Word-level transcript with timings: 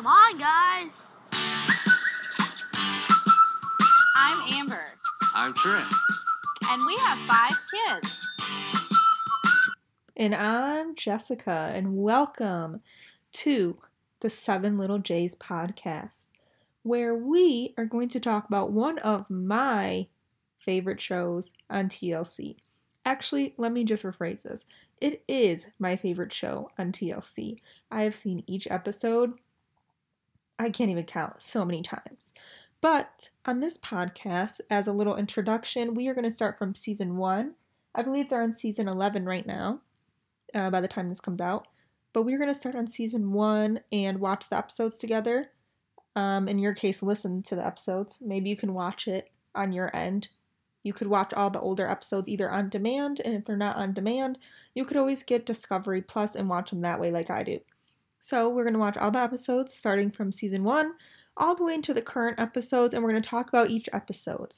Come 0.00 0.06
on, 0.06 0.38
guys. 0.38 1.10
I'm 4.16 4.40
Amber, 4.50 4.80
I'm 5.34 5.52
Trent. 5.52 5.92
and 6.70 6.86
we 6.86 6.96
have 6.96 7.18
five 7.28 7.54
kids. 7.70 8.26
And 10.16 10.34
I'm 10.34 10.94
Jessica, 10.94 11.70
and 11.74 11.98
welcome 11.98 12.80
to 13.32 13.76
the 14.20 14.30
Seven 14.30 14.78
Little 14.78 15.00
J's 15.00 15.36
podcast, 15.36 16.28
where 16.82 17.14
we 17.14 17.74
are 17.76 17.84
going 17.84 18.08
to 18.08 18.20
talk 18.20 18.48
about 18.48 18.72
one 18.72 18.98
of 19.00 19.28
my 19.28 20.06
favorite 20.58 21.02
shows 21.02 21.52
on 21.68 21.90
TLC. 21.90 22.56
Actually, 23.04 23.52
let 23.58 23.70
me 23.70 23.84
just 23.84 24.04
rephrase 24.04 24.44
this. 24.44 24.64
It 24.98 25.22
is 25.28 25.66
my 25.78 25.96
favorite 25.96 26.32
show 26.32 26.70
on 26.78 26.90
TLC. 26.92 27.58
I 27.90 28.04
have 28.04 28.16
seen 28.16 28.44
each 28.46 28.66
episode, 28.70 29.34
I 30.60 30.68
can't 30.68 30.90
even 30.90 31.04
count, 31.04 31.40
so 31.40 31.64
many 31.64 31.80
times. 31.80 32.34
But 32.82 33.30
on 33.46 33.60
this 33.60 33.78
podcast, 33.78 34.60
as 34.68 34.86
a 34.86 34.92
little 34.92 35.16
introduction, 35.16 35.94
we 35.94 36.06
are 36.08 36.14
going 36.14 36.28
to 36.28 36.30
start 36.30 36.58
from 36.58 36.74
season 36.74 37.16
one. 37.16 37.54
I 37.94 38.02
believe 38.02 38.28
they're 38.28 38.42
on 38.42 38.52
season 38.52 38.86
11 38.86 39.24
right 39.24 39.46
now 39.46 39.80
uh, 40.54 40.68
by 40.68 40.82
the 40.82 40.88
time 40.88 41.08
this 41.08 41.20
comes 41.20 41.40
out. 41.40 41.66
But 42.12 42.24
we're 42.24 42.38
going 42.38 42.52
to 42.52 42.58
start 42.58 42.74
on 42.74 42.86
season 42.86 43.32
one 43.32 43.80
and 43.90 44.20
watch 44.20 44.50
the 44.50 44.58
episodes 44.58 44.98
together. 44.98 45.50
Um, 46.14 46.46
in 46.46 46.58
your 46.58 46.74
case, 46.74 47.02
listen 47.02 47.42
to 47.44 47.56
the 47.56 47.66
episodes. 47.66 48.18
Maybe 48.20 48.50
you 48.50 48.56
can 48.56 48.74
watch 48.74 49.08
it 49.08 49.30
on 49.54 49.72
your 49.72 49.94
end. 49.96 50.28
You 50.82 50.92
could 50.92 51.08
watch 51.08 51.32
all 51.32 51.48
the 51.48 51.60
older 51.60 51.88
episodes 51.88 52.28
either 52.28 52.50
on 52.50 52.68
demand, 52.68 53.20
and 53.24 53.34
if 53.34 53.46
they're 53.46 53.56
not 53.56 53.76
on 53.76 53.94
demand, 53.94 54.38
you 54.74 54.84
could 54.84 54.96
always 54.98 55.22
get 55.22 55.46
Discovery 55.46 56.02
Plus 56.02 56.34
and 56.34 56.48
watch 56.48 56.70
them 56.70 56.82
that 56.82 57.00
way, 57.00 57.10
like 57.10 57.30
I 57.30 57.42
do. 57.44 57.60
So, 58.20 58.48
we're 58.48 58.64
going 58.64 58.74
to 58.74 58.78
watch 58.78 58.96
all 58.96 59.10
the 59.10 59.18
episodes 59.18 59.74
starting 59.74 60.10
from 60.10 60.30
season 60.30 60.62
one 60.62 60.92
all 61.36 61.54
the 61.54 61.64
way 61.64 61.74
into 61.74 61.94
the 61.94 62.02
current 62.02 62.38
episodes, 62.38 62.92
and 62.92 63.02
we're 63.02 63.10
going 63.10 63.22
to 63.22 63.28
talk 63.28 63.48
about 63.48 63.70
each 63.70 63.88
episode. 63.92 64.52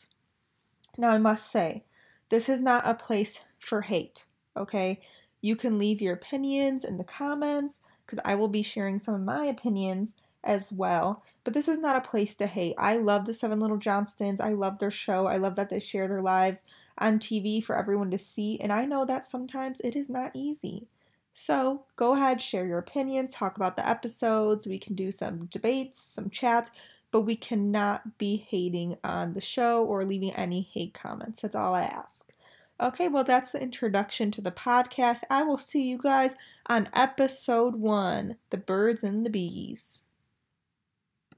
Now, 0.98 1.10
I 1.10 1.18
must 1.18 1.50
say, 1.50 1.84
this 2.28 2.48
is 2.48 2.60
not 2.60 2.86
a 2.86 2.94
place 2.94 3.40
for 3.60 3.83
hate, 3.83 4.24
okay? 4.56 5.00
You 5.40 5.55
can 5.55 5.78
leave 5.78 6.02
your 6.02 6.14
opinions 6.14 6.84
in 6.84 6.96
the 6.96 7.05
comments 7.05 7.80
because 8.05 8.18
I 8.24 8.34
will 8.34 8.48
be 8.48 8.62
sharing 8.62 8.98
some 8.98 9.14
of 9.14 9.20
my 9.20 9.44
opinions 9.44 10.16
as 10.44 10.72
well. 10.72 11.22
But 11.44 11.55
this 11.55 11.68
is 11.68 11.78
not 11.78 11.96
a 11.96 12.08
place 12.08 12.34
to 12.36 12.46
hate. 12.46 12.74
I 12.78 12.96
love 12.96 13.27
the 13.27 13.34
Seven 13.34 13.60
Little 13.60 13.78
Johnstons. 13.78 14.40
I 14.40 14.50
love 14.50 14.78
their 14.78 14.90
show. 14.90 15.27
I 15.27 15.36
love 15.36 15.55
that 15.55 15.70
they 15.70 15.78
share 15.80 16.08
their 16.08 16.20
lives 16.20 16.64
on 16.98 17.18
TV 17.18 17.62
for 17.62 17.78
everyone 17.78 18.10
to 18.10 18.18
see. 18.18 18.60
And 18.60 18.72
I 18.72 18.86
know 18.86 19.05
that 19.05 19.27
sometimes 19.27 19.80
it 19.80 19.94
is 19.94 20.10
not 20.10 20.33
easy. 20.34 20.88
So 21.34 21.84
go 21.97 22.14
ahead, 22.14 22.41
share 22.41 22.66
your 22.66 22.78
opinions, 22.78 23.33
talk 23.33 23.56
about 23.56 23.77
the 23.77 23.88
episodes. 23.88 24.66
We 24.66 24.78
can 24.78 24.94
do 24.94 25.11
some 25.11 25.47
debates, 25.47 26.00
some 26.00 26.30
chats, 26.30 26.70
but 27.11 27.22
we 27.22 27.36
cannot 27.36 28.19
be 28.19 28.36
hating 28.36 28.97
on 29.02 29.34
the 29.34 29.41
show 29.41 29.84
or 29.84 30.05
leaving 30.05 30.34
any 30.34 30.62
hate 30.72 30.94
comments. 30.94 31.42
That's 31.42 31.55
all 31.55 31.74
I 31.74 31.83
ask. 31.83 32.33
Okay, 32.80 33.08
well, 33.08 33.24
that's 33.24 33.52
the 33.52 33.62
introduction 33.62 34.30
to 34.33 34.41
the 34.41 34.50
podcast. 34.50 35.20
I 35.30 35.42
will 35.42 35.58
see 35.58 35.83
you 35.83 35.98
guys 35.98 36.34
on 36.66 36.89
episode 36.94 37.77
one 37.77 38.36
The 38.50 38.56
Birds 38.56 39.05
and 39.05 39.24
the 39.24 39.30
Bees. 39.30 40.02